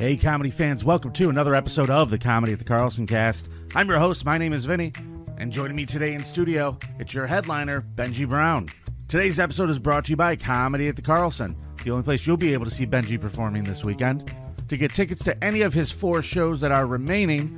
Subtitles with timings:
[0.00, 3.50] Hey, comedy fans, welcome to another episode of the Comedy at the Carlson Cast.
[3.74, 4.24] I'm your host.
[4.24, 4.94] My name is Vinny,
[5.36, 8.66] and joining me today in studio, it's your headliner, Benji Brown.
[9.08, 12.38] Today's episode is brought to you by Comedy at the Carlson, the only place you'll
[12.38, 14.32] be able to see Benji performing this weekend.
[14.68, 17.48] To get tickets to any of his four shows that are remaining,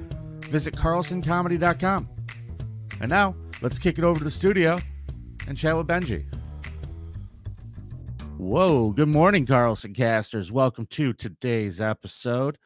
[0.40, 2.08] visit carlsoncomedy.com.
[3.00, 4.80] And now, let's kick it over to the studio
[5.46, 6.24] and chat with Benji.
[8.42, 10.50] Whoa, good morning, Carlson casters.
[10.50, 12.58] Welcome to today's episode.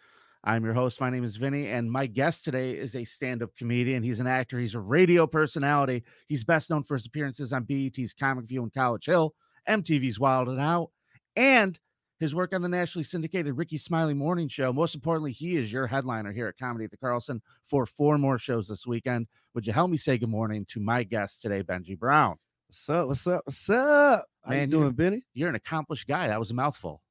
[0.43, 1.03] I'm your host.
[1.03, 4.03] My name is Vinny, and my guest today is a stand up comedian.
[4.03, 6.03] He's an actor, he's a radio personality.
[6.29, 9.35] He's best known for his appearances on BET's Comic View and College Hill,
[9.69, 10.93] MTV's Wild and Out,
[11.37, 11.79] and
[12.21, 14.73] his work on the nationally syndicated Rickey Smiley Morning Show.
[14.73, 18.39] Most importantly, he is your headliner here at Comedy at the Carlson for four more
[18.39, 19.27] shows this weekend.
[19.55, 22.39] Would you help me say good morning to my guest today, Benji Brown?
[22.69, 23.07] What's up?
[23.09, 23.43] What's up?
[23.45, 24.27] What's up?
[24.45, 25.23] How you Man, doing, you're- Benny?
[25.35, 26.27] You're an accomplished guy.
[26.29, 27.03] That was a mouthful.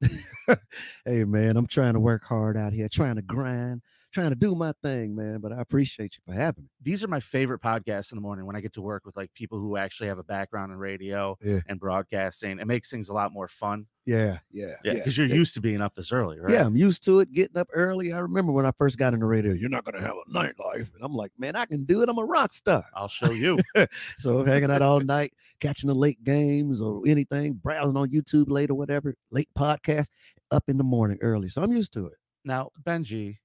[1.04, 3.82] Hey man, I'm trying to work hard out here, trying to grind,
[4.16, 5.38] trying to do my thing, man.
[5.40, 6.70] But I appreciate you for having me.
[6.82, 9.32] these are my favorite podcasts in the morning when I get to work with like
[9.34, 11.60] people who actually have a background in radio Yeah.
[11.68, 12.58] and broadcasting.
[12.58, 13.86] It makes things a lot more fun.
[14.06, 15.34] Yeah, yeah, Yeah, because you're yeah.
[15.34, 16.52] used to being up this early, right?
[16.52, 18.12] Yeah, I'm used to it, getting up early.
[18.12, 20.94] I remember when I first got in the radio, you're not gonna have a nightlife.
[20.94, 22.08] And I'm like, man, I can do it.
[22.08, 22.84] I'm a rock star.
[22.94, 23.58] I'll show you.
[24.18, 28.70] So hanging out all night, catching the late games or anything, browsing on YouTube late
[28.70, 30.08] or whatever, late podcast,
[30.52, 31.48] up in the morning early.
[31.48, 32.14] So I'm used to it.
[32.44, 33.38] now, Benji,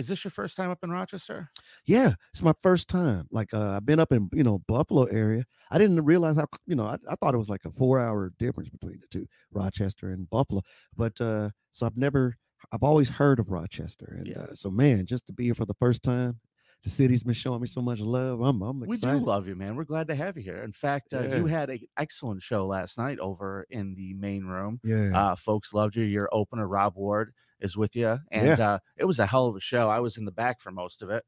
[0.00, 1.50] is this your first time up in Rochester?
[1.86, 3.26] Yeah, it's my first time.
[3.30, 5.44] Like uh, I've been up in you know Buffalo area.
[5.70, 8.32] I didn't realize how you know I, I thought it was like a four hour
[8.38, 10.62] difference between the two, Rochester and Buffalo.
[10.96, 12.36] But uh, so I've never,
[12.72, 14.40] I've always heard of Rochester, and Yeah.
[14.42, 16.40] uh, so man, just to be here for the first time,
[16.82, 18.40] the city's been showing me so much love.
[18.40, 19.76] I'm I'm We do love you, man.
[19.76, 20.62] We're glad to have you here.
[20.62, 24.80] In fact, uh, you had an excellent show last night over in the main room.
[24.82, 26.04] yeah, Uh, folks loved you.
[26.04, 29.60] Your opener, Rob Ward, is with you, and uh, it was a hell of a
[29.60, 29.90] show.
[29.90, 31.22] I was in the back for most of it,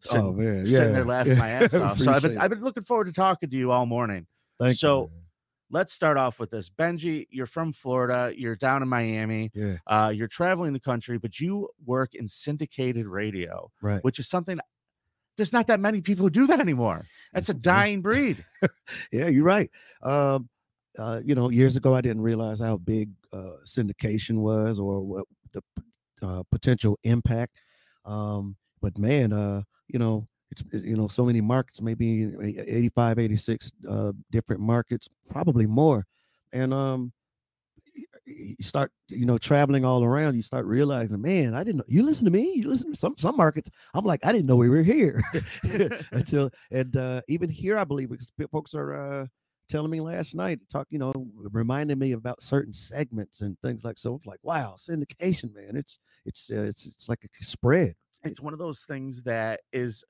[0.00, 1.98] sitting, oh man, sitting there yeah, laughing my ass off.
[1.98, 4.26] So I've been, I've been looking forward to talking to you all morning.
[4.60, 5.22] Thank so- you,
[5.70, 6.70] let's start off with this.
[6.70, 11.40] Benji, you're from Florida, you're down in Miami, yeah, uh, you're traveling the country, but
[11.40, 14.04] you work in syndicated radio, right.
[14.04, 14.60] which is something
[15.36, 17.04] there's not that many people who do that anymore.
[17.32, 18.44] That's a dying breed.
[19.10, 19.70] Yeah, you're right.
[20.02, 20.48] Um,
[20.98, 25.24] uh, you know, years ago, I didn't realize how big uh, syndication was or what
[25.52, 25.62] the
[26.22, 27.60] uh, potential impact.
[28.04, 33.18] Um, but man, uh, you know, it's you know so many markets, maybe e- 85,
[33.18, 36.06] 86 uh, different markets, probably more.
[36.52, 37.12] And um,
[38.24, 40.36] you start, you know, traveling all around.
[40.36, 41.84] You start realizing, man, I didn't know.
[41.88, 42.52] You listen to me.
[42.54, 43.70] You listen to some some markets.
[43.94, 45.22] I'm like, I didn't know we were here
[46.12, 49.26] until and uh, even here, I believe because folks are uh,
[49.68, 53.98] telling me last night, talk, you know, reminding me about certain segments and things like
[53.98, 54.14] so.
[54.16, 55.76] It's like, wow, syndication, man.
[55.76, 57.94] It's it's uh, it's it's like a spread.
[58.24, 60.04] it's one of those things that is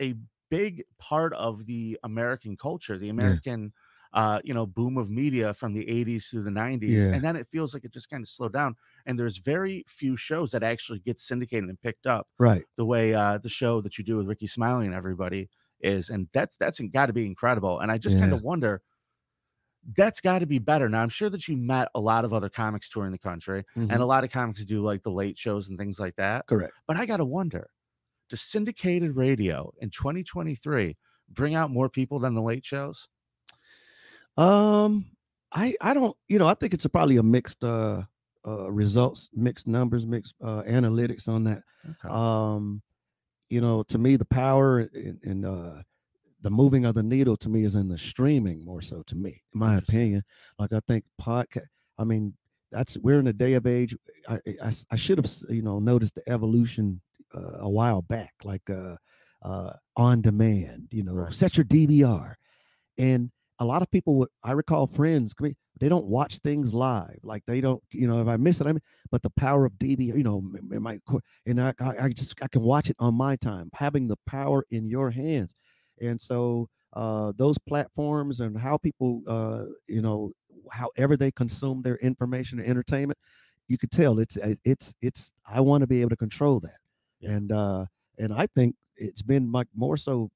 [0.00, 0.14] a
[0.50, 3.72] big part of the American culture, the American
[4.12, 7.06] uh, you know, boom of media from the 80s through the 90s.
[7.06, 7.14] Yeah.
[7.14, 8.76] And then it feels like it just kind of slowed down.
[9.06, 12.64] And there's very few shows that actually get syndicated and picked up Right.
[12.76, 15.48] the way uh the show that you do with Rickey Smiley and everybody
[15.80, 16.10] is.
[16.10, 17.80] And that's that's got to be incredible.
[17.80, 18.82] And I just kind of wonder.
[19.96, 20.88] That's got to be better.
[20.88, 23.90] Now, I'm sure that you met a lot of other comics touring the country, and
[23.90, 24.00] Mhm.
[24.02, 26.46] a lot of comics do like the late shows and things like that.
[26.46, 26.74] Correct.
[26.86, 27.70] But I got to wonder
[28.30, 30.96] does syndicated radio in 2023
[31.28, 33.08] bring out more people than the late shows?
[34.36, 35.06] Um,
[35.52, 38.02] I I don't, you know, I think it's a, probably a mixed uh
[38.46, 41.62] uh results, mixed numbers, mixed uh analytics on that.
[42.04, 42.14] Okay.
[42.14, 42.82] um
[43.48, 45.82] you know to me the power in, in uh
[46.42, 49.42] the moving of the needle to me is in the streaming more so to me
[49.52, 50.22] in my opinion
[50.58, 51.66] like i think podcast
[51.98, 52.32] i mean
[52.70, 53.96] that's we're in a day of age
[54.28, 54.38] I
[54.90, 57.00] I should have you know noticed the evolution
[57.34, 58.94] uh, a while back like uh
[59.42, 61.32] uh on demand you know Right.
[61.32, 62.34] set your dvr
[62.98, 65.34] and a lot of people would i recall friends
[65.78, 68.72] they don't watch things live like they don't you know if i miss it i
[68.72, 70.98] mean but the power of db you know m- my
[71.46, 74.88] and I, I just I can watch it on my time, having the power in
[74.88, 75.54] your hands,
[76.00, 80.32] and so uh, those platforms and how people uh, you know
[80.72, 83.18] however they consume their information and entertainment,
[83.68, 86.78] you could tell it's uh, it's it's I want to be able to control that,
[87.20, 87.30] Yeah.
[87.32, 87.86] and uh,
[88.18, 90.30] and I think it's been like more so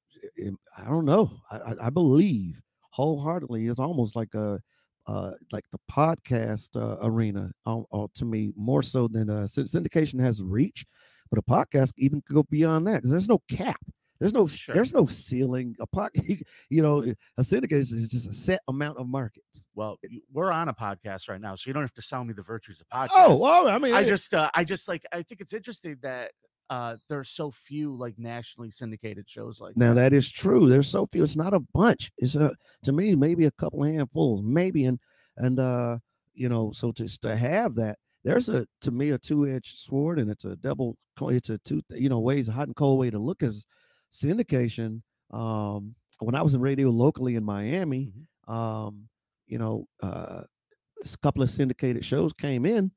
[0.77, 2.61] I don't know I- I believe
[2.95, 4.59] wholeheartedly it's almost like a
[5.07, 10.19] uh, like the podcast uh, arena uh, uh, to me more so than uh, syndication
[10.19, 10.83] has reach,
[11.29, 13.79] but a podcast even could go beyond that because there's no cap.
[14.19, 14.73] There's no Sure.
[14.73, 15.75] there's no ceiling.
[15.79, 16.23] A pocket,
[16.69, 17.01] you know,
[17.37, 19.67] a syndication is just a set amount of markets.
[19.75, 19.97] Well,
[20.33, 22.81] we're on a podcast right now, so you don't have to sell me the virtues
[22.81, 23.09] of podcast.
[23.13, 25.97] Oh, well, I mean, I it- just, uh, I just like, I think it's interesting
[26.01, 26.31] that
[26.69, 30.11] uh there's so few like nationally syndicated shows like now that.
[30.11, 30.67] that is true.
[30.67, 31.23] There's so few.
[31.23, 32.11] It's not a bunch.
[32.17, 32.51] It's a
[32.83, 34.99] to me maybe a couple handfuls, maybe, and
[35.37, 35.97] and uh,
[36.33, 40.19] you know, so just to have that, there's a to me a two edged sword,
[40.19, 40.97] and it's a double.
[41.21, 43.65] It's a two, you know, ways a hot and cold way to look as
[44.11, 45.01] syndication.
[45.31, 48.13] Um, when I was in radio locally in Miami,
[48.47, 49.07] um,
[49.47, 52.91] you know, uh, a couple of syndicated shows came in,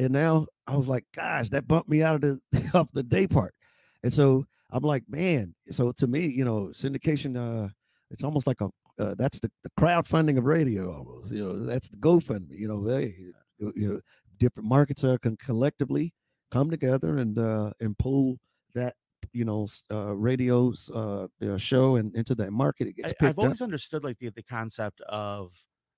[0.00, 3.26] and now I was like, gosh, that bumped me out of the off the day
[3.26, 3.54] part,
[4.02, 5.54] and so I'm like, man.
[5.68, 7.68] So to me, you know, syndication, uh,
[8.10, 11.32] it's almost like a uh, that's the, the crowdfunding of radio, almost.
[11.32, 12.58] You know, that's the GoFundMe.
[12.58, 13.14] You know, hey,
[13.58, 14.00] you know,
[14.38, 16.12] different markets uh, can collectively
[16.50, 18.38] come together and uh, and pull
[18.74, 18.94] that
[19.32, 22.88] you know uh, radio's uh, uh, show and into that market.
[22.88, 23.44] It gets I, picked I've up.
[23.44, 25.52] always understood like the, the concept of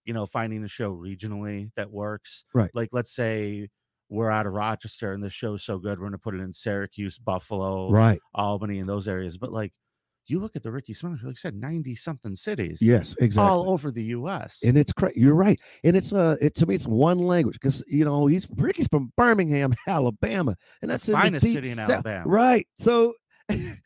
[0.05, 2.45] you know finding a show regionally that works.
[2.55, 2.71] Right.
[2.75, 3.69] Like let's say
[4.13, 7.19] we're out of Rochester and the show's so good, we're gonna put it in Syracuse,
[7.19, 8.21] Buffalo, Right.
[8.35, 9.39] Albany, and those areas.
[9.39, 9.73] But like
[10.27, 13.17] you look at the Ricky Smith, like I said, ninety something cities, Yes.
[13.21, 13.51] Exactly.
[13.51, 14.61] all over the U.S.
[14.65, 15.19] and it's crazy.
[15.21, 18.47] You're right, and it's uh, it to me, it's one language because you know he's
[18.57, 21.91] Rickey's from Birmingham, Alabama, and that's in the finest deep city in South.
[21.91, 22.23] Alabama.
[22.29, 22.67] right?
[22.79, 23.15] So,
[23.51, 23.77] you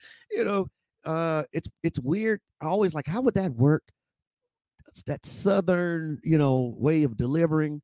[0.44, 0.66] know,
[1.06, 2.40] uh, it's it's weird.
[2.60, 3.82] I always like, how would that work?
[4.88, 7.80] It's that southern, you know, way of delivering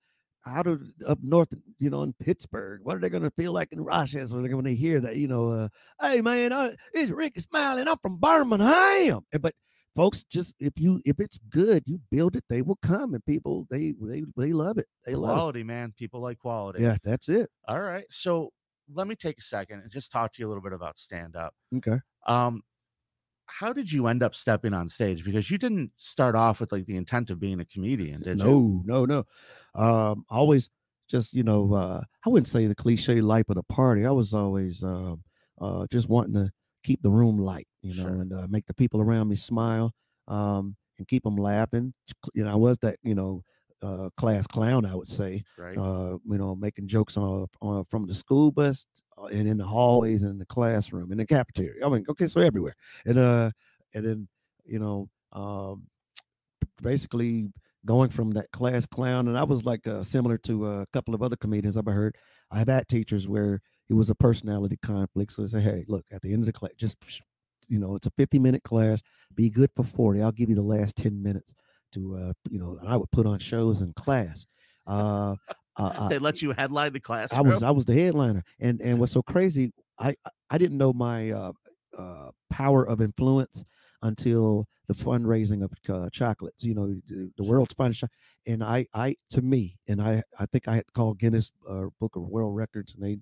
[0.47, 2.81] out of up north, you know, in Pittsburgh.
[2.83, 5.17] What are they going to feel like in Rochester when they- when they hear that?
[5.17, 5.69] You know, uh,
[6.01, 7.83] hey man, I, it's Rickey Smiley.
[7.83, 9.55] I'm from Birmingham, And- but
[9.95, 13.67] folks just if you if it's good you build it they will come and people
[13.71, 15.93] they they they love it they love Quality, man.
[15.99, 16.83] People like quality.
[16.83, 18.07] yeah that's it All right.
[18.11, 18.51] So
[18.95, 21.37] let me take a second and just talk to you a little bit about stand
[21.37, 21.53] up.
[21.77, 22.63] okay Um,
[23.59, 25.25] how did you end up stepping on stage?
[25.25, 28.83] Because you didn't start off with like the intent of being a comedian, did you?
[28.85, 29.25] no no no
[29.81, 30.71] um always
[31.09, 34.33] just you know uh i wouldn't say the cliche life of the party i was
[34.35, 35.15] always uh,
[35.61, 36.51] uh just wanting to
[36.85, 38.21] keep the room light you know Sure.
[38.21, 39.93] and uh, make the people around me smile
[40.29, 41.93] um and keep them laughing
[42.35, 43.43] you know i was that you know
[43.83, 45.77] uh class clown i would say Right.
[45.77, 48.87] uh, you know, making jokes on, on from the school bus
[49.19, 51.85] uh, and in the hallways and in the classroom and the cafeteria.
[51.85, 52.75] I mean, okay, so everywhere.
[53.07, 53.51] And uh,
[53.95, 54.29] and then
[54.65, 55.87] you know, um,
[56.81, 57.51] basically
[57.85, 61.23] going from that class clown, and I was like uh, similar to a couple of
[61.23, 62.17] other comedians I've heard.
[62.51, 65.33] I've had teachers where it was a personality conflict.
[65.33, 66.97] So they say, hey, look, at the end of the class, just
[67.69, 69.01] you know, it's a 50 minute class.
[69.35, 70.23] Be good for 40.
[70.23, 71.55] I'll give you the last 10 minutes
[71.93, 74.47] to, uh, you know, and I would put on shows in class.
[74.87, 75.37] Uh,
[75.77, 77.33] uh, they let you headline the class.
[77.33, 80.15] I was I was the headliner, and and what's so crazy, I
[80.51, 81.53] I- didn't know my uh,
[81.97, 83.65] uh, power of influence
[84.03, 86.65] until the fundraising of uh, chocolates.
[86.65, 88.09] You know, the, the world's finest, cho-
[88.47, 92.17] and I I to me, and I I think I had called Guinness uh, Book
[92.17, 93.19] of World Records, and they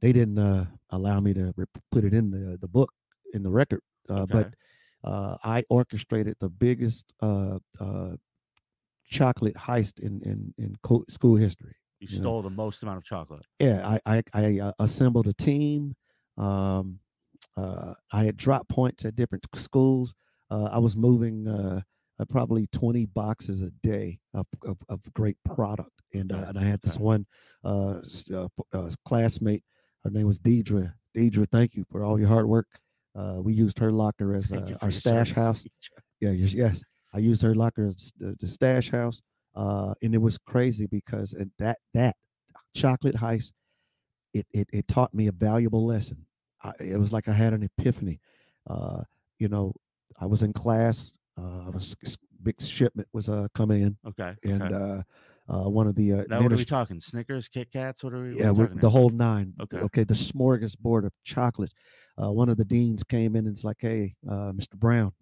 [0.00, 2.92] they didn't uh, allow me to rep- put it in the the book
[3.34, 4.54] in the record, uh, but Okay.
[5.08, 8.16] Uh, I orchestrated the biggest uh, uh,
[9.06, 12.22] chocolate heist in in in co- school history you you know.
[12.22, 13.46] stole the most amount of chocolate.
[13.58, 15.96] yeah i i, I uh, assembled a team
[16.36, 16.98] um
[17.56, 20.12] uh i had drop points at different schools
[20.50, 21.46] uh, i was moving
[22.28, 26.82] probably 20 boxes a day of of, of great product and uh, and i had
[26.82, 27.24] this one
[27.64, 28.00] uh,
[28.34, 29.64] uh, uh classmate
[30.04, 32.66] her name was deidre deidre thank you for all your hard work
[33.14, 35.64] uh we used her locker as uh, our stash service, house
[36.20, 36.82] yeah yes, yes
[37.14, 39.20] i used her locker as the, the stash house
[39.54, 42.16] uh and it was crazy because that that
[42.74, 43.52] chocolate heist
[44.34, 46.24] it, it it taught me a valuable lesson
[46.62, 48.20] I, it was like i had an epiphany
[48.68, 49.02] uh
[49.38, 49.72] you know
[50.20, 51.96] i was in class uh i was
[52.42, 54.34] big shipment was uh coming in Okay.
[54.44, 55.02] and okay.
[55.48, 57.00] Uh one of the uh now what are we talking?
[57.00, 58.04] Snickers, Kit Kats?
[58.04, 58.36] What are we?
[58.38, 59.78] yeah we the whole nine Okay.
[59.78, 61.72] okay the smorgasbord of chocolates
[62.22, 65.12] uh one of the deans came in and it's like hey uh mr brown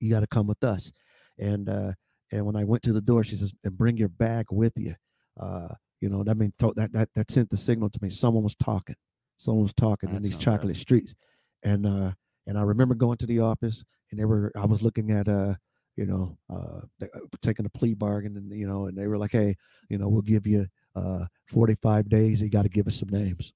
[0.00, 0.92] you got to come with us
[1.38, 1.92] and uh
[2.32, 4.94] and when i went to the door she says and bring your bag with you
[5.40, 5.68] uh
[6.00, 8.96] you know that mean that that that sent the signal to me someone was talking
[9.38, 10.50] someone was talking in these sounds good.
[10.52, 11.14] chocolate streets
[11.62, 12.10] and uh
[12.46, 15.54] and i remember going to the office and they were i was looking at uh
[15.96, 17.06] you know uh uh,
[17.40, 19.56] taking a plea bargain and you know and they were like hey
[19.88, 23.52] you know we'll give you uh 45 days you got to give us some names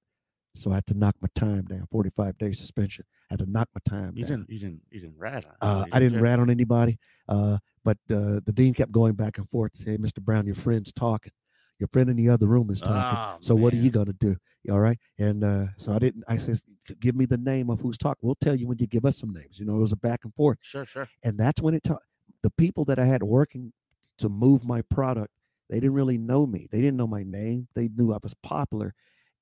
[0.54, 3.68] so i had to knock my time down 45 days suspension I had to knock
[3.74, 4.50] my time You down didn't.
[4.50, 4.82] You didn't.
[4.90, 5.68] You didn't rat on.
[5.68, 9.38] uh, I did didn't rat on anybody, uh, but uh, the dean kept going back
[9.38, 10.20] and forth to say, "Mr.
[10.20, 11.30] Brown, your friend's talking.
[11.78, 13.16] Your friend in the other room is talking.
[13.16, 14.36] Oh, so what are you gonna do?
[14.68, 14.98] All right.
[15.18, 16.24] And uh, so I didn't.
[16.26, 16.64] I says,
[16.98, 18.18] give me the name of who's talking.
[18.26, 19.60] We'll tell you when you give us some names.
[19.60, 21.08] You know, it was a back and forth, Sure, sure.
[21.22, 22.02] and that's when it taught
[22.42, 23.72] the people that I had working
[24.18, 25.32] to move my product.
[25.68, 26.66] They didn't really know me.
[26.70, 27.68] They didn't know my name.
[27.74, 28.94] They knew I was popular,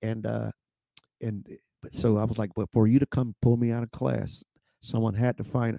[0.03, 0.51] and uh,
[1.23, 1.47] and
[1.93, 4.45] so I was like, but for you to come pull me out of class,
[4.83, 5.79] someone had to find.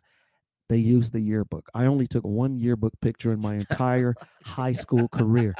[0.69, 1.67] They used the yearbook.
[1.73, 5.57] I only took one yearbook picture in my entire high school career.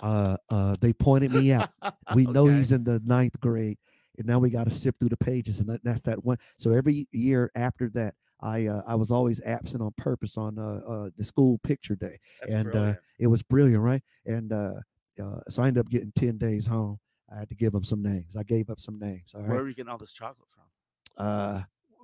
[0.00, 1.70] Uh, uh, they pointed me out.
[2.12, 2.56] We know Okay.
[2.56, 3.78] he's in the ninth grade,
[4.18, 6.38] and now we got to sift through the pages, and that, that's that one.
[6.58, 10.80] So every year after that, I uh, I was always absent on purpose on uh,
[10.88, 12.18] uh, the school picture day.
[12.40, 12.94] That's and, uh.
[13.18, 14.02] It was brilliant, right?
[14.26, 14.74] And uh,
[15.22, 16.98] uh, so I ended up getting ten days home.
[17.32, 18.36] I had to give them some names.
[18.36, 19.32] I gave up some names.
[19.34, 19.50] All right.
[19.50, 21.26] Where were you getting all this chocolate from?
[21.26, 21.62] uh,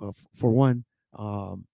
[0.08, 0.84] f- for one,
[1.18, 1.66] um,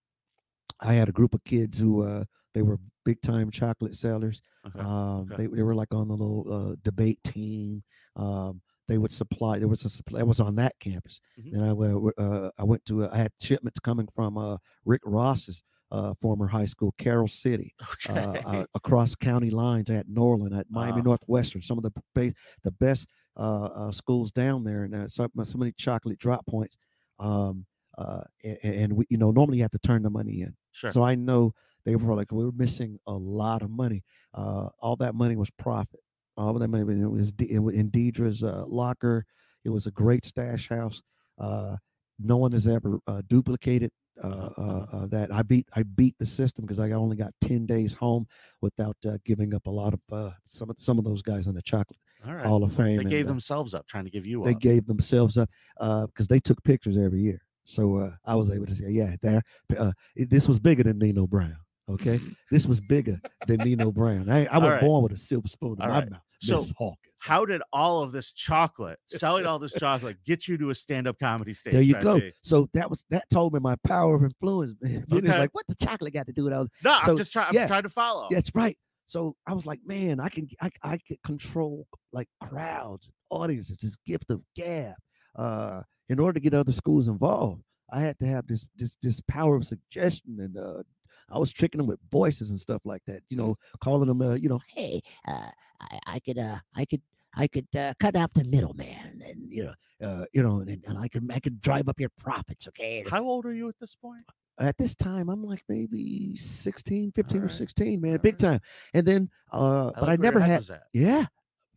[0.79, 4.41] I had a group of kids who uh, they were big time chocolate sellers.
[4.65, 4.79] Okay.
[4.79, 5.43] Um, okay.
[5.43, 7.83] they, they were like on the little uh, debate team.
[8.15, 9.59] Um, they would supply.
[9.59, 10.19] There was a supply.
[10.19, 11.19] I was on that campus.
[11.39, 11.51] Mhm.
[11.53, 12.13] Then I went.
[12.17, 13.09] Uh, I went to.
[13.09, 17.73] I had shipments coming from uh, Rick Ross's uh, former high school, Carol City,
[18.09, 18.41] uh, okay.
[18.45, 21.01] uh, across county lines at Norland, at Miami.
[21.01, 21.61] Northwestern.
[21.61, 25.71] Some of the the best uh, uh, schools down there, and uh, so, so many
[25.73, 26.77] chocolate drop points.
[27.19, 27.65] Um,
[27.97, 30.55] uh, and, and we, you know, normally you have to turn the money in.
[30.71, 30.91] sure.
[30.91, 31.53] So I know
[31.85, 34.03] they were like, we were missing a lot of money.
[34.33, 35.99] Uh, all that money was profit.
[36.37, 39.25] That money it was it in Deidre's uh, locker.
[39.63, 41.01] It was a great stash house.
[41.39, 41.77] Uh,
[42.19, 43.91] no one has ever uh, duplicated
[44.23, 45.33] uh, Uh-huh, uh, uh, that.
[45.33, 48.27] I beat I beat the system because I only got ten days home
[48.61, 51.55] without uh, giving up a lot of uh, some of some of those guys in
[51.55, 52.45] the chocolate all right.
[52.45, 52.97] Hall of Fame.
[52.97, 54.59] They and, gave uh, themselves up trying to give you they up.
[54.59, 57.41] gave themselves up because they took pictures every year.
[57.65, 59.41] So uh, I was able to say, yeah, there.
[59.77, 61.55] Uh, this was bigger than Nino Brown.
[61.89, 62.19] Okay,
[62.51, 64.29] this was bigger than Nino Brown.
[64.29, 64.81] I, I was right.
[64.81, 66.11] born with a silver spoon in All my right.
[66.11, 66.21] mouth.
[66.41, 66.97] So, Miss Hawkins.
[67.21, 71.17] How did all of this chocolate, selling all this chocolate, get you to a stand-up
[71.17, 71.71] comedy stage?
[71.71, 72.19] there you go.
[72.41, 74.73] So that was that told me my power of influence.
[74.81, 75.05] man.
[75.13, 75.39] Okay.
[75.39, 76.67] like, what the chocolate got to do with all?
[76.83, 77.47] No, So, I'm just trying.
[77.49, 77.67] I'm yeah.
[77.67, 78.27] trying to follow.
[78.29, 78.77] That's right.
[79.05, 83.95] So I was like, man, I can I I could control like crowds, audiences, this
[84.05, 84.95] gift of gab.
[85.35, 87.61] Uh, in order to get other schools involved,
[87.91, 90.83] I had to have this this this power of suggestion, and uh,
[91.29, 93.21] I was tricking them with voices and stuff like that.
[93.29, 95.47] You know, calling them, uh, you know, hey, uh,
[95.81, 97.01] I, I could, uh, I could,
[97.35, 100.97] I could uh, cut out the middleman, and you know, uh, you know, and, and
[100.97, 102.67] I could, I could drive up your profits.
[102.67, 104.23] Okay, How old are you at this point?
[104.59, 108.39] at this time i'm like maybe 16 15 or 16 man All big right.
[108.39, 108.59] time
[108.93, 110.63] and then uh but i never had
[110.93, 111.25] yeah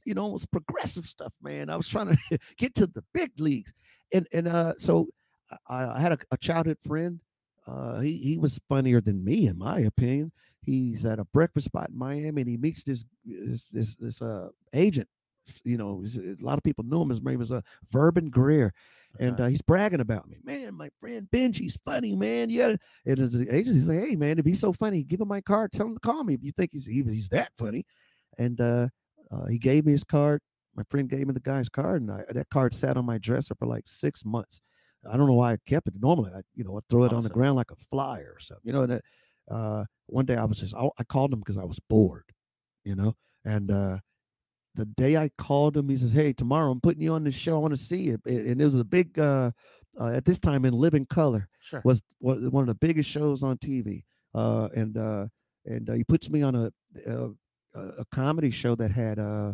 [0.05, 3.31] you know it was progressive stuff man i was trying to get to the big
[3.39, 3.73] leagues
[4.13, 5.09] and and uh so
[5.69, 7.19] i, I had a, a childhood friend
[7.67, 10.31] uh he, he was funnier than me in my opinion
[10.63, 14.49] he's at a breakfast spot in miami and he meets this this this, this uh
[14.75, 15.09] agent
[15.65, 17.61] you know a lot of people knew him his name was a uh
[17.93, 18.73] Verben greer
[19.21, 19.45] and Okay.
[19.45, 22.75] uh, he's bragging about me man my friend benji's funny man yeah
[23.07, 25.73] and the agent he's like hey man if he's so funny give him my card
[25.73, 27.87] tell him to call me if you think he's he, he's that funny
[28.39, 28.89] and uh,
[29.31, 30.41] uh, he gave me his card.
[30.75, 33.55] My friend gave me the guy's card, and I, that card sat on my dresser
[33.55, 34.61] for like six months.
[35.11, 35.95] I don't know why I kept it.
[36.01, 38.63] Normally, I you know I throw it on the ground like a flyer or something.
[38.65, 39.03] You know, and that,
[39.51, 42.25] uh, one day I was just I, I called him because I was bored.
[42.85, 43.99] You know, and uh,
[44.75, 47.57] the day I called him, he says, "Hey, tomorrow I'm putting you on the show.
[47.57, 49.51] I want to see you." And it was a big uh,
[50.01, 51.81] uh, at this time in living color Sure.
[51.85, 54.05] was one one of the biggest shows on TV.
[54.35, 55.27] Uh, and uh,
[55.65, 56.71] and uh, he puts me on a,
[57.07, 57.31] a
[57.75, 59.53] a comedy show that had uh,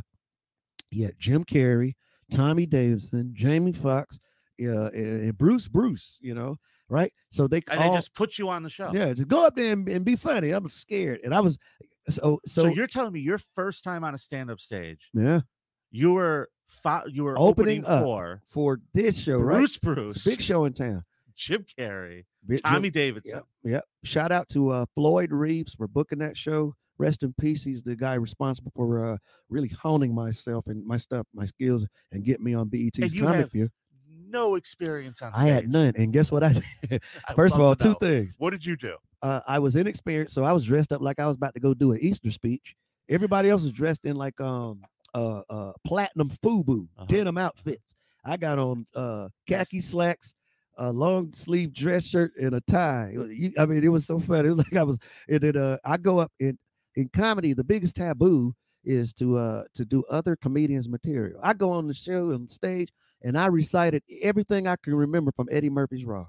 [0.90, 1.94] yeah, Jim Carrey,
[2.30, 4.18] Tommy Davidson, Jamie Foxx,
[4.60, 6.18] uh, and, Bruce Bruce.
[6.20, 6.56] You know,
[6.88, 7.12] right?
[7.30, 8.90] So they and all they just put you on the show.
[8.92, 10.50] yeah, just go up there and, and be funny.
[10.50, 11.58] I'm scared, and I was
[12.08, 15.40] so so, So, you're telling me your first time on a stand-up stage, yeah
[15.92, 19.58] you were fo- you were Opening opening, for for this show, right?
[19.58, 21.04] Bruce It's Bruce, big show in town.
[21.36, 23.36] Jim Carrey, Big- Tommy Davidson.
[23.36, 23.72] Yep.
[23.72, 23.84] Yep.
[24.04, 26.74] Shout out to uh, Floyd Reeves for booking that show.
[26.98, 27.64] Rest in peace.
[27.64, 29.16] He's the guy responsible for uh,
[29.48, 33.50] really honing myself and my stuff, my skills, and get me on BET's you have.
[34.32, 35.44] No experience on stage.
[35.44, 35.92] I had none.
[35.96, 36.52] And guess what I
[36.88, 37.02] did?
[37.36, 38.36] First of all, two things.
[38.38, 38.96] What did you do?
[39.20, 41.74] Uh, I was inexperienced, so I was dressed up like I was about to go
[41.74, 42.74] do an Easter speech.
[43.08, 44.82] Everybody else was dressed in like um
[45.14, 47.04] uh uh platinum FUBU Uh-huh.
[47.06, 47.94] denim outfits.
[48.24, 50.34] I got on uh khaki slacks,
[50.78, 53.12] a long sleeve dress shirt, and a tie.
[53.14, 54.48] You- I mean, it was so funny.
[54.48, 54.98] It was like I was.
[55.28, 56.58] And then uh, I go up in
[56.96, 57.52] in comedy.
[57.52, 61.38] The biggest taboo is to uh to do other comedians' material.
[61.42, 62.88] I go on the show on stage
[63.22, 66.26] and I recited everything I can remember from Eddie Murphy's Raw.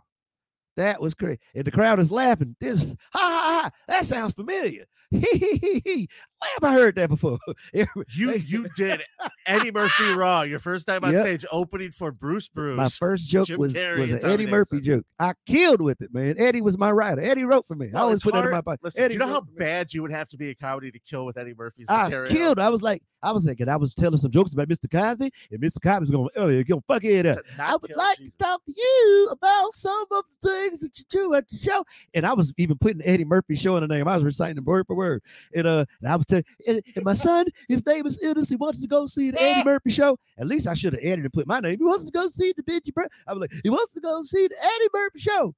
[0.78, 1.40] That was great.
[1.56, 2.56] And the crowd is laughing.
[2.60, 3.72] This, ha ha ha.
[3.88, 4.86] That sounds familiar.
[5.12, 6.10] Hee hee hee hee.
[6.40, 7.38] Where have I heard that before?
[7.74, 7.86] You
[8.46, 9.02] you did
[9.46, 11.22] Eddie Murphy Raw, your first time on Yep.
[11.24, 12.76] stage, opening for Bruce Bruce.
[12.78, 15.06] My first joke Jim was, Carrey was an Eddie Murphy joke.
[15.20, 16.36] I killed with it, man.
[16.40, 17.22] Eddie was my writer.
[17.22, 17.88] Eddie wrote for me.
[17.88, 18.80] I Well, always it's put that in my pocket.
[18.84, 19.60] Listen, Eddie do you know how wrote for me.
[19.60, 22.32] bad you would have to be a comedy to kill with Eddie Murphy's I material?
[22.36, 22.60] killed.
[22.60, 24.90] I was like, I was thinking, I was telling some jokes about Mr.
[24.92, 25.82] Cosby, and Mr.
[25.82, 27.40] Cosby's going, oh, you're going to fuck it up.
[27.60, 28.34] I would like Jesus.
[28.34, 31.86] to talk to you about some of the things that you do at the show.
[32.14, 34.08] And I was even putting Eddie Murphy show in the name.
[34.08, 35.22] I was reciting them word for word.
[35.56, 38.50] And uh, and I was telling, and, and my son, his name is Idris.
[38.50, 40.18] He wants to go see the Eddie Murphy show.
[40.38, 41.78] At least I should have added and put my name.
[41.78, 42.94] He wants to go see the Benji.
[42.94, 45.54] Bur-" I was like, he wants to go see the Eddie Murphy show.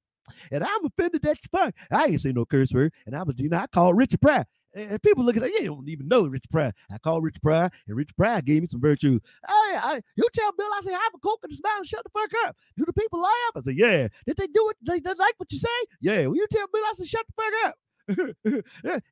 [0.52, 1.74] And I'm offended that you fuck.
[1.92, 2.94] I ain't say no curse word.
[3.06, 4.46] And I was, you know, I called Richard Pryor.
[4.76, 6.74] And people look at that, yeah, you don't even know Rich Pryor.
[6.92, 9.22] I called Rich Pryor, and Rich Pryor gave me some virtue.
[9.48, 11.88] Hey, I, you tell Bill, I say, I have a coke in the smile and
[11.88, 12.58] shut the fuck up.
[12.78, 13.32] Do the people laugh?
[13.56, 14.10] I said, yeah.
[14.28, 14.78] Did they do it?
[14.86, 15.70] They, they like what you say?
[16.02, 16.28] Yeah.
[16.28, 17.76] Well, you tell Bill, I said, shut the fuck up.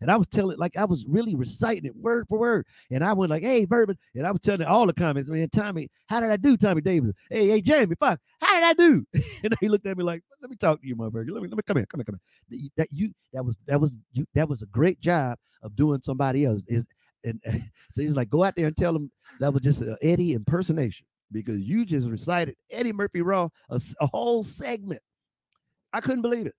[0.02, 2.66] And I was telling, like, I was really reciting it word for word.
[2.92, 3.98] And I went like, hey, Bourbon.
[4.16, 7.14] And I was telling all the comments, man, Tommy, how did I do, Tommy Davis?
[7.30, 9.06] Hey, hey, Jamie, fuck, how did I do?
[9.44, 11.30] and he looked at me like, let me talk to you, motherfucker.
[11.32, 12.20] Let me, let me come here, come here, come
[12.50, 12.70] here.
[12.78, 16.46] That you, that was, that was, you, that was a great job of doing somebody
[16.46, 16.64] else.
[16.68, 16.86] Is
[17.24, 17.42] and
[17.92, 21.06] so he's like, go out there and tell them that was just an Eddie impersonation
[21.32, 25.02] because you just recited Eddie Murphy Raw a whole segment.
[25.94, 26.56] I couldn't believe it.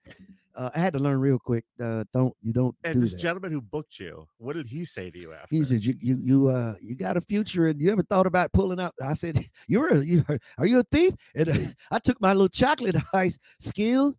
[0.57, 1.65] Uh, I had to learn real quick.
[1.81, 3.19] Uh, don't you don't And do this that.
[3.19, 5.49] gentleman who booked you, what did he say to you after?
[5.51, 8.53] He said, "You you you uh you got a future, and you ever thought about
[8.53, 11.55] pulling out?" I said, "You're a, you are, are you a thief?" And uh,
[11.91, 14.17] I took my little chocolate heist skills.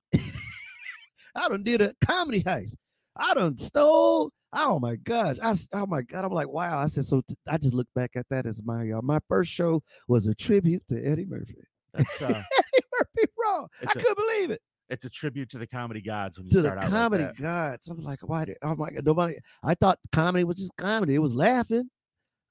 [1.35, 2.73] I done did a comedy heist.
[3.15, 4.31] I done stole.
[4.51, 5.37] Oh my gosh!
[5.41, 6.25] I oh my god!
[6.25, 6.79] I'm like, wow.
[6.79, 9.51] I said, so t- I just look back at that as my uh, my first
[9.51, 11.55] show was a tribute to Eddie Murphy.
[11.93, 13.67] That's, uh, Eddie Murphy Raw.
[13.87, 16.69] I couldn't believe it it's a tribute to the comedy gods when you to the
[16.69, 17.87] start out comedy like gods.
[17.87, 18.45] I'm like, why?
[18.45, 19.35] Did, oh my god, nobody.
[19.63, 21.15] I thought comedy was just comedy.
[21.15, 21.89] It was laughing.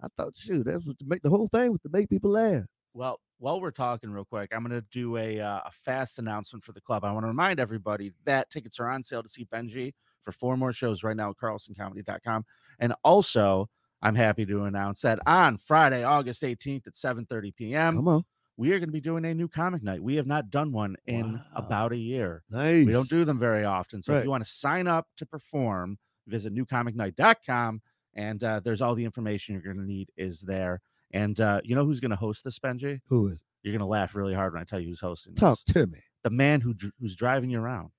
[0.03, 2.65] I thought, shoot, that's what to make the whole thing was to make people laugh.
[2.93, 6.65] Well, while we're talking real quick, I'm going to do a, uh, a fast announcement
[6.65, 7.05] for the club.
[7.05, 10.57] I want to remind everybody that tickets are on sale to see Benji for four
[10.57, 12.45] more shows right now at carlsoncomedy.com.
[12.79, 13.69] And also,
[14.03, 18.25] I'm happy to announce that on Friday, August 18th at 7:30 p.m., Come on,
[18.57, 20.03] we are going to be doing a new comic night.
[20.03, 21.41] We have not done one in Wow.
[21.57, 22.43] about a year.
[22.51, 22.87] nice.
[22.87, 24.03] We don't do them very often.
[24.03, 27.83] So if you want to sign up to perform, visit newcomicnight.com
[28.15, 30.81] and uh, there's all the information you're going to need is there.
[31.13, 33.01] And uh, you know who's going to host this, Benji?
[33.09, 33.43] Who is?
[33.63, 35.35] You're going to laugh really hard when I tell you who's hosting.
[35.35, 35.75] Talk This.
[35.75, 35.99] to me.
[36.23, 37.91] The man who who's driving you around,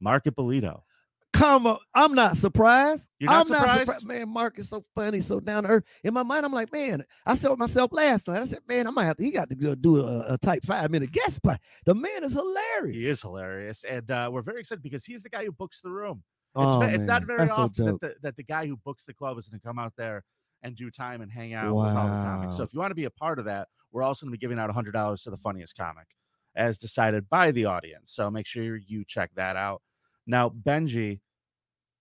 [0.00, 0.84] Mark Ippolito.
[1.32, 3.10] Come I'm not surprised.
[3.18, 3.80] You're not I'm not surprised?
[3.80, 4.06] surprised.
[4.06, 5.84] Man, Mark is so funny, so down to earth.
[6.04, 8.40] In my mind, I'm like, man, I said to myself last night.
[8.40, 9.24] I said, man, I might have to.
[9.24, 11.58] He got to go do a, a type five minute guest spot.
[11.86, 12.96] The man is hilarious.
[12.96, 15.90] He is hilarious, and uh, we're very excited because he's the guy who books the
[15.90, 16.22] room.
[16.54, 19.04] It's, Oh, it's not very that's so often that the, that the guy who books
[19.06, 20.22] the club is going to come out there
[20.62, 22.56] and do time and hang out with all the comics.
[22.56, 24.40] So if you want to be a part of that, we're also going to be
[24.40, 26.06] giving out $100 to the funniest comic
[26.54, 28.12] as decided by the audience.
[28.12, 29.80] So make sure you check that out.
[30.26, 31.20] Now, Benji,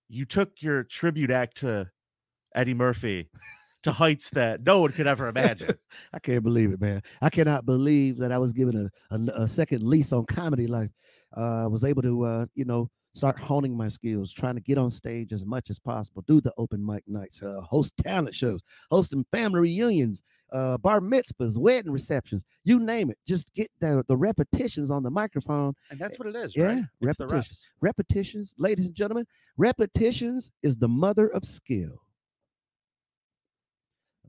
[0.09, 1.89] you took your tribute act to
[2.55, 3.29] Eddie Murphy
[3.83, 5.75] to heights that no one could ever imagine.
[6.13, 7.01] I can't believe it, man.
[7.21, 10.91] I cannot believe that I was given a, a, a second lease on comedy life.
[11.35, 14.77] Uh, I was able to, uh, you know, start honing my skills, trying to get
[14.77, 18.61] on stage as much as possible, do the open mic nights, uh, host talent shows,
[18.89, 23.17] hosting family reunions, uh, bar mitzvahs, wedding receptions, you name it.
[23.27, 25.73] Just get the, the repetitions on the microphone.
[25.89, 26.83] And that's what it is, Yeah, right?
[27.01, 27.67] Repetitions.
[27.81, 29.25] Repetitions, ladies and gentlemen,
[29.57, 32.01] repetitions is the mother of skill.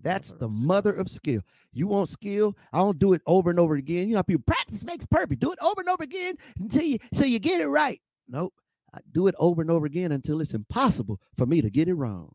[0.03, 1.43] That's the mother of skill.
[1.73, 2.57] You want skill?
[2.73, 4.09] I don't do it over and over again.
[4.09, 5.41] You know, people practice makes perfect.
[5.41, 8.01] Do it over and over again until you so you get it right.
[8.29, 8.53] Nope.
[8.93, 11.95] I do it over and over again until it's impossible for me to get it
[11.95, 12.35] wrong.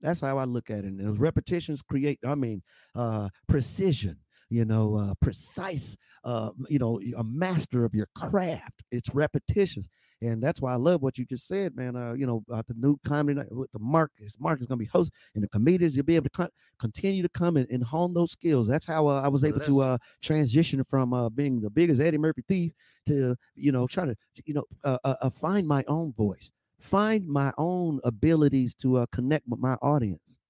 [0.00, 0.84] That's how I look at it.
[0.86, 2.62] And those repetitions create, I mean,
[2.94, 4.16] uh, precision,
[4.48, 8.82] you know, uh, precise, uh, you know, a master of your craft.
[8.90, 9.88] It's repetitions.
[10.22, 11.96] And that's why I love what you just said, man.
[11.96, 14.36] Uh, you know, about the new comedy night with the Marcus.
[14.38, 17.22] Mark is going to be host, and the comedians you'll be able to con- continue
[17.22, 18.68] to come and, and hone those skills.
[18.68, 22.18] That's how uh, I was able to uh, transition from uh, being the biggest Eddie
[22.18, 22.72] Murphy thief
[23.06, 27.26] to you know trying to you know uh, uh, uh, find my own voice, find
[27.26, 30.40] my own abilities to uh, connect with my audience.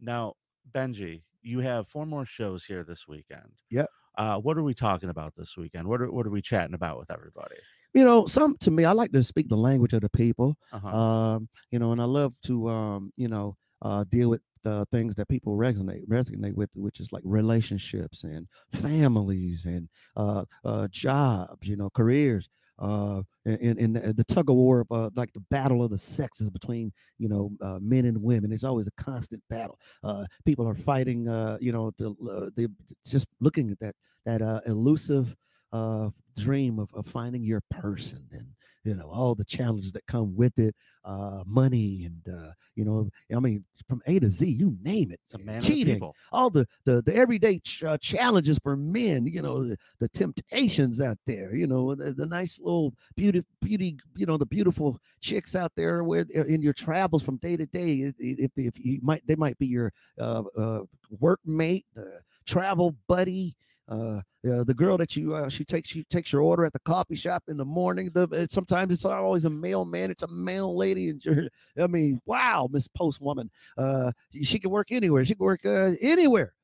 [0.00, 0.34] Now,
[0.72, 3.52] Benji, you have four more shows here this weekend.
[3.70, 3.88] Yep.
[4.16, 5.86] Uh, what are we talking about this weekend?
[5.86, 7.56] What are what are we chatting about with everybody?
[7.94, 10.56] You know, some to me, I like to speak the language of the people.
[10.72, 10.88] Uh-huh.
[10.88, 15.14] um you know and i love to um you know uh deal with the things
[15.14, 21.68] that people resonate resonate with which is like relationships and families and uh uh jobs
[21.68, 25.44] you know careers uh, in, in the, the tug of war of uh, like the
[25.50, 28.50] battle of the sexes between you know uh, men and women.
[28.50, 29.78] There's always a constant battle.
[30.02, 31.28] Uh, people are fighting.
[31.28, 32.68] Uh, you know, the, uh, the
[33.06, 33.94] just looking at that
[34.26, 35.34] that uh, elusive
[35.72, 36.08] uh,
[36.38, 38.46] dream of, of finding your person and
[38.84, 43.08] you know all the challenges that come with it uh money and uh you know
[43.34, 46.50] i mean from a to z you name it It's a man of cheating all
[46.50, 51.18] the the, the everyday ch- uh, challenges for men you know the, the temptations out
[51.26, 55.72] there you know the, the nice little beauty beauty you know the beautiful chicks out
[55.76, 59.36] there where uh, in your travels from day to day if, if you might they
[59.36, 60.80] might be your uh, uh
[61.20, 62.02] workmate uh,
[62.46, 63.56] travel buddy
[63.88, 64.20] uh,
[64.50, 67.14] uh the girl that you uh, she takes she takes your order at the coffee
[67.14, 70.76] shop in the morning the uh, sometimes it's not always a mailman it's a mail
[70.76, 74.10] lady and i mean wow miss postwoman uh
[74.42, 76.54] she can work anywhere she can work uh, anywhere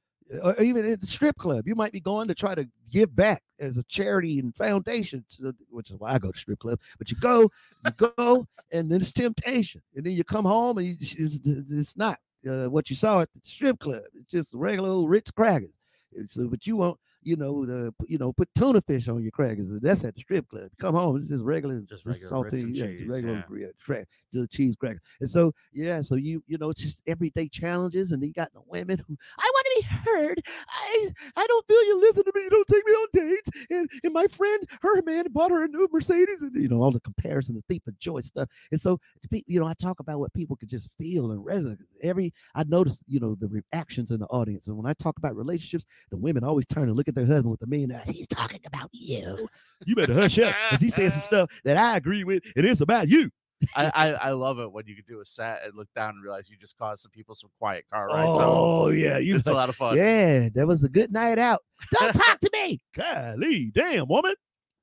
[0.42, 1.66] or even at the strip club.
[1.66, 5.54] You might be going to try to give back as a charity and foundation the,
[5.70, 7.42] which is why i go to strip club but you go
[7.84, 11.96] you go and then it's temptation and then you come home and you, it's, it's
[11.96, 15.70] not uh, what you saw at the strip club it's just regular old ritz crackers.
[16.26, 19.78] So but you won't you know, the you know, put tuna fish on your crackers.
[19.80, 20.70] That's at the strip club.
[20.78, 23.66] Come home, it's just regular, Just regular and yeah, cheese, regular yeah.
[23.84, 25.02] crack, just cheese crackers.
[25.20, 28.52] And so, yeah, so you you know, it's just everyday challenges, and then you got
[28.52, 30.42] the women who I be heard.
[30.68, 32.42] I I don't feel you listen to me.
[32.42, 33.50] You don't take me on dates.
[33.70, 36.90] And and my friend, her man bought her a new Mercedes, and you know all
[36.90, 38.48] the comparison, the thief of joy stuff.
[38.70, 38.98] And so,
[39.46, 41.78] you know, I talk about what people could just feel and resonate.
[42.02, 45.36] Every I notice, you know, the reactions in the audience, and when I talk about
[45.36, 48.02] relationships, the women always turn and look at their husband with a mean eye.
[48.06, 49.48] He's talking about you.
[49.86, 52.80] You better hush up, because he says some stuff that I agree with, and it's
[52.80, 53.30] about you.
[53.74, 56.22] I, I I love it when you can do a set and look down and
[56.22, 58.38] realize you just caused some people some quiet car rides.
[58.38, 58.46] home.
[58.46, 59.36] Oh yeah, you.
[59.36, 59.96] it's a lot of fun.
[59.96, 61.62] Yeah, that was a good night out.
[61.98, 62.80] Don't talk to me.
[62.94, 64.34] Golly, damn woman.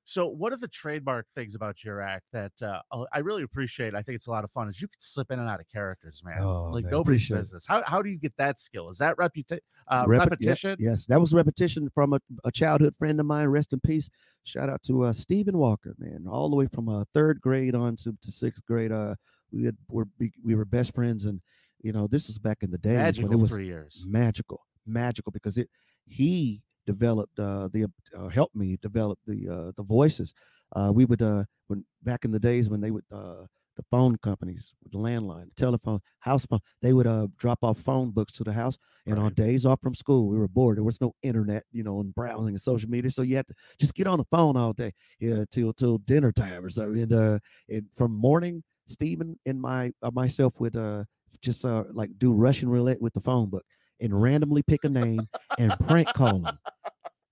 [0.10, 3.94] So, what are the trademark things about your act that uh, uh, I really appreciate?
[3.94, 4.70] I think it's a lot of fun.
[4.70, 6.42] Is you can slip in and out of characters, man.
[6.42, 7.66] Oh, like man, nobody's business.
[7.68, 8.88] How how do you get that skill?
[8.88, 10.78] Is that reputa- uh, yeah, repetition?
[10.80, 13.48] yes, that was repetition from a, a childhood friend of mine.
[13.48, 14.10] Rest in peace.
[14.46, 16.24] Shout out to uh, Stephen Walker, man.
[16.26, 18.94] All the way from uh, third grade on to, to sixth grade.
[18.94, 19.16] Uh,
[19.52, 20.08] we had were
[20.42, 21.42] we were best friends, and
[21.82, 24.06] you know this was back in the days Magical when it was three years.
[24.08, 25.70] magical, magical because it
[26.06, 27.86] he developed uh, the
[28.18, 30.34] uh, helped me develop the uh, the voices.
[30.76, 33.46] Uh, we would uh, when back in the days when they would uh,
[33.76, 38.32] the phone companies the landline, telephone, house phone, they would uh, drop off phone books
[38.34, 38.78] to the house.
[39.06, 40.78] And on days off from school, we were bored.
[40.78, 43.54] There was no internet, you know, and browsing and social media, so you had to
[43.80, 46.84] just get on the phone all day, yeah, till till dinner time or so.
[46.84, 51.04] And uh, and from morning, Stephen and my uh, myself would uh
[51.42, 53.64] just uh like do Russian roulette with the phone book
[54.00, 56.60] and randomly pick a name and prank call them.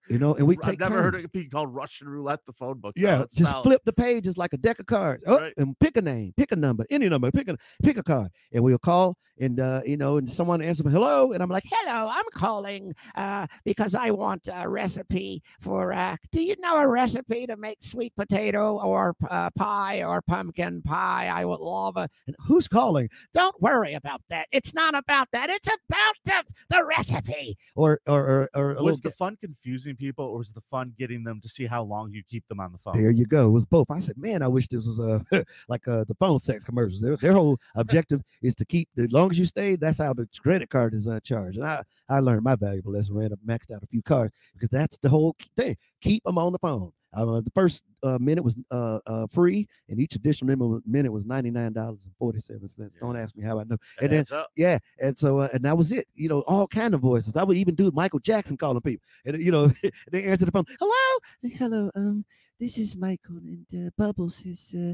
[0.07, 1.25] You know, and we I've never heard turns.
[1.25, 2.45] it be called Russian roulette.
[2.45, 2.93] The phone book.
[2.95, 3.63] Yeah, That's just solid.
[3.63, 5.23] flip the pages like a deck of cards.
[5.25, 5.53] Oh, Right.
[5.57, 8.63] and pick a name, pick a number, any number, pick a pick a card, and
[8.63, 12.25] we'll call, and uh, you know, and someone answers, hello, and I'm like, Hello, I'm
[12.33, 15.91] calling uh, because I want a recipe for.
[15.93, 20.81] Uh, do you know a recipe to make sweet potato or uh, pie or pumpkin
[20.83, 21.27] pie?
[21.33, 22.11] I would love it.
[22.27, 23.09] and who's calling?
[23.33, 24.47] Don't worry about that.
[24.51, 25.49] It's not about that.
[25.49, 26.43] It's about the,
[26.75, 27.57] the recipe.
[27.75, 31.41] Or or or, or Was the fun confusing people, or was the fun getting them
[31.41, 32.95] to see how long you keep them on the phone?
[32.95, 33.47] There you go.
[33.47, 33.89] It was both.
[33.91, 35.19] I said, man, I wish this was uh,
[35.67, 37.01] like uh, the phone sex commercials.
[37.01, 40.27] Their, their whole objective is to keep, as long as you stay, that's how the
[40.41, 41.57] credit card is uh, charged.
[41.57, 44.69] And I, I learned my valuable lesson, ran up, maxed out a few cards because
[44.69, 45.77] that's the whole thing.
[46.01, 46.91] Keep them on the phone.
[47.13, 51.25] Uh, the first uh, minute was uh, uh, free, and each additional minute- minute was
[51.25, 52.95] ninety nine dollars and forty seven cents.
[52.99, 53.77] Don't ask me how I know.
[54.01, 54.49] And then- up.
[54.55, 56.07] Yeah, and so uh, and that was it.
[56.15, 57.35] You know, all kind of voices.
[57.35, 59.71] I would even do Michael Jackson calling people, and you know,
[60.11, 60.65] they answer the phone.
[60.79, 61.19] Hello,
[61.53, 62.25] Hello, um,
[62.59, 64.93] this is Michael, and uh, Bubbles is uh,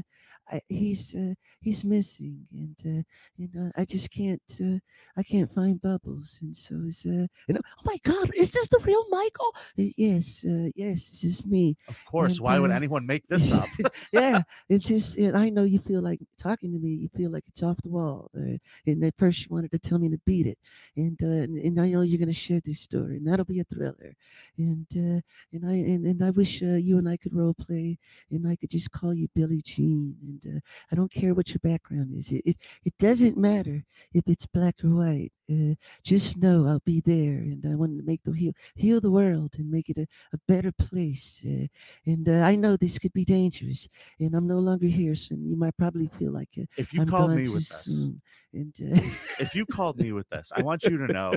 [0.54, 3.02] I, he's uh, he's missing, and uh,
[3.38, 4.78] and uh, I just can't uh,
[5.16, 8.80] I can't find Bubbles, and so is uh, and, oh my God, is this the
[8.84, 9.54] real Michael?
[9.78, 11.76] uh, yes, uh, yes, this is me.
[11.88, 12.36] Of course.
[12.38, 13.68] And, Why would uh, make this up?
[14.12, 16.90] yeah, it's just and I know you feel like talking to me.
[16.90, 18.30] You feel like it's off the wall.
[18.36, 20.58] Uh, and at first you wanted to tell me to beat it,
[20.96, 23.64] and uh, and, and I know you're gonna share this story, and that'll be a
[23.64, 24.14] thriller.
[24.58, 25.20] And uh,
[25.52, 27.98] and I and, and I wish uh, you and I could role play,
[28.30, 30.16] and I could just call you Billie Jean.
[30.22, 30.60] And uh,
[30.90, 32.32] I don't care what your background is.
[32.32, 33.84] It, it it doesn't matter
[34.14, 35.32] if it's black or white.
[35.50, 35.74] Uh,
[36.04, 39.54] just know I'll be there, and I want to make the heal heal the world
[39.58, 41.42] and make it a, a better place.
[41.46, 41.66] Uh,
[42.06, 43.88] and uh, I know this could be dangerous,
[44.20, 47.08] and I'm no longer here, so you might probably feel like uh, If you I'm
[47.08, 48.20] called me with this, soon.
[48.54, 49.00] And uh,
[49.40, 51.34] if you called me with this, I want you to know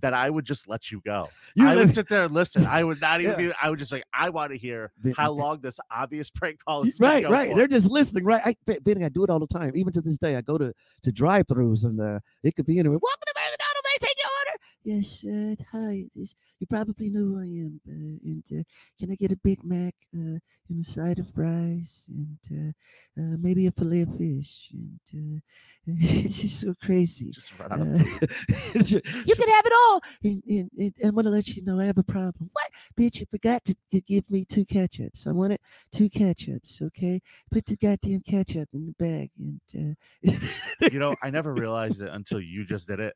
[0.00, 1.28] that I would just let you go.
[1.56, 2.64] You I would sit there and listen.
[2.66, 3.48] I would not even Yeah.
[3.48, 3.52] be.
[3.62, 4.04] I would just like.
[4.14, 6.98] I want to hear The- how long this obvious prank call is.
[7.00, 7.50] right, right.
[7.50, 7.56] for.
[7.56, 8.42] They're just listening, right?
[8.44, 9.72] I, I do it all the time.
[9.74, 12.98] Even to this day, I go to to drive-throughs, and uh, it could be anywhere.
[13.02, 13.84] Welcome to McDonald's.
[13.84, 14.64] May I take your order?
[14.84, 16.04] Yes, uh, hi.
[16.14, 17.80] This, you probably know who I am.
[17.88, 18.62] Uh, and uh,
[18.98, 22.74] can I get a Big Mac uh, and a side of fries and
[23.18, 24.70] uh, uh, maybe a fillet of fish?
[24.72, 25.40] And uh,
[25.86, 27.30] it's just so crazy.
[27.30, 28.32] Just run out of food.
[29.26, 30.00] you can have it all.
[30.22, 32.50] And, and, and I'm gonna let you know I have a problem.
[32.52, 33.20] What, bitch?
[33.20, 35.26] You forgot to, to give me two ketchups.
[35.26, 35.60] I wanted
[35.92, 36.82] two ketchups.
[36.82, 37.20] Okay,
[37.50, 39.30] put the goddamn ketchup in the bag.
[39.38, 40.30] And uh,
[40.92, 43.14] You know, I never realized it until you just did it.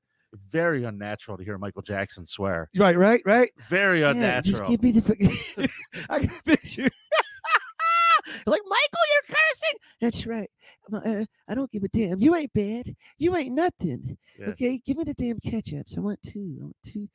[0.51, 2.69] Very unnatural to hear Michael Jackson swear.
[2.77, 3.51] right, right, right.
[3.69, 4.59] Very yeah, unnatural.
[4.59, 5.69] just give me the.
[6.11, 6.83] I can picture.
[8.47, 9.79] like Michael, you're cursing.
[10.01, 10.51] That's right.
[10.93, 12.21] Uh, I don't give a damn.
[12.21, 12.95] You ain't bad.
[13.17, 14.17] You ain't nothing.
[14.39, 14.49] Yeah.
[14.49, 15.97] Okay, give me the damn ketchups.
[15.97, 16.57] I want two.
[16.61, 17.09] I want two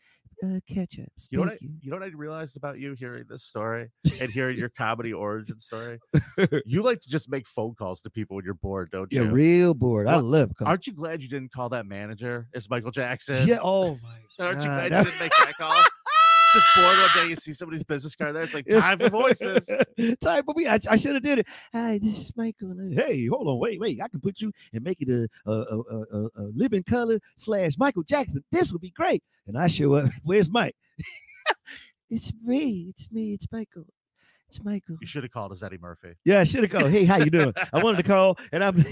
[0.43, 1.27] uh, ketchups.
[1.31, 1.69] You know, what I, you.
[1.81, 5.59] you know what I realized about you hearing this story and hearing your comedy origin
[5.59, 5.99] story?
[6.65, 9.21] You like to just make phone calls to people when you're bored, don't you?
[9.21, 9.33] Yeah, you?
[9.33, 10.07] real bored.
[10.07, 10.51] I What- love.
[10.65, 13.47] Aren't you glad you didn't call that manager as Michael Jackson?
[13.47, 13.59] Yeah.
[13.61, 14.09] Oh my.
[14.45, 14.89] Aren't you God.
[14.89, 15.81] glad you didn't make that call?
[16.53, 18.43] Just bored one day, you see somebody's business card there.
[18.43, 19.67] It's like time for voices.
[20.21, 20.67] Time for me.
[20.67, 21.47] I, I should have did it.
[21.73, 22.75] Hi, this is Michael.
[22.93, 24.01] Hey, hold on, wait, wait.
[24.01, 27.19] I can put you and make it a a, a, a, a- a living color
[27.37, 28.43] slash Michael Jackson.
[28.51, 29.23] This would be great.
[29.47, 30.11] And I show up.
[30.23, 30.75] Where's Mike?
[32.09, 32.87] It's me.
[32.89, 33.33] It's me.
[33.33, 33.85] It's Michael.
[34.47, 34.97] It's Michael.
[35.01, 36.09] You should have called us Eddie Murphy.
[36.25, 36.91] Yeah, I should have called.
[36.91, 37.53] Hey, how you doing?
[37.73, 38.85] I wanted to call, and I'm.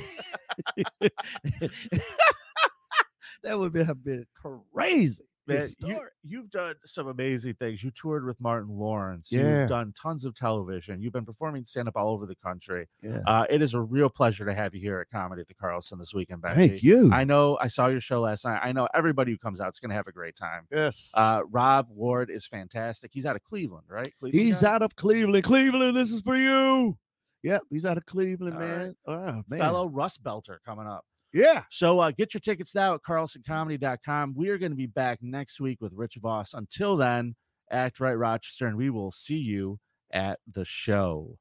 [3.43, 4.25] that would have been
[4.73, 5.23] crazy.
[5.47, 7.83] Man, you, you've done some amazing things.
[7.83, 9.31] You toured with Martin Lawrence.
[9.31, 9.61] Yeah.
[9.61, 11.01] You've done tons of television.
[11.01, 12.87] You've been performing stand up all over the country.
[13.01, 13.19] Yeah.
[13.25, 15.97] Uh, it is a real pleasure to have you here at Comedy at the Carlson
[15.97, 16.67] this weekend, Becky.
[16.67, 17.11] Thank you.
[17.11, 18.59] I know I saw your show last night.
[18.63, 20.67] I know everybody who comes out is going to have a great time.
[20.71, 21.11] yes.
[21.15, 23.11] Uh, Rob Ward is fantastic.
[23.13, 24.13] He's out of Cleveland, right?
[24.19, 24.71] Cleveland he's guy?
[24.73, 25.43] out of Cleveland.
[25.43, 26.97] Cleveland, this is for you.
[27.43, 28.69] Yep, he's out of Cleveland, All right.
[28.77, 28.95] man.
[29.07, 29.59] Oh, man.
[29.59, 31.03] fellow Rust Belter coming up.
[31.33, 31.63] Yeah.
[31.69, 34.33] So uh, get your tickets now at carlsoncomedy.com.
[34.35, 36.53] We are going to be back next week with Rich Voss.
[36.53, 37.35] Until then,
[37.69, 39.79] act right, Rochester, and we will see you
[40.11, 41.37] at the show.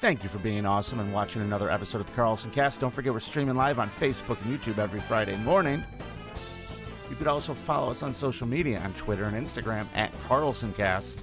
[0.00, 2.80] Thank you for being awesome and watching another episode of the Carlson Cast.
[2.80, 5.84] Don't forget we're streaming live on Facebook and YouTube every Friday morning.
[7.10, 11.22] You could also follow us on social media on Twitter and Instagram at CarlsonCast.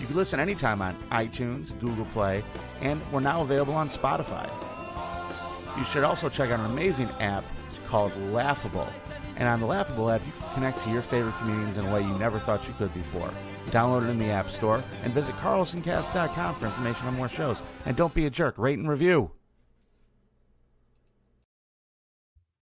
[0.00, 2.42] You can listen anytime on iTunes, Google Play,
[2.80, 4.50] and we're now available on Spotify.
[5.76, 7.44] You should also check out an amazing app
[7.86, 8.88] called Laughable.
[9.36, 12.02] And on the Laughable app, you can connect to your favorite comedians in a way
[12.02, 13.30] you never thought you could before.
[13.66, 17.62] Download it in the App Store and visit carlsoncast.com for information on more shows.
[17.86, 19.30] And don't be a jerk, rate and review.